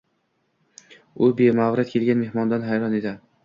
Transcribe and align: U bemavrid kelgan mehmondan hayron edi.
U 1.21 1.31
bemavrid 1.43 1.95
kelgan 1.95 2.23
mehmondan 2.25 2.69
hayron 2.71 3.01
edi. 3.03 3.17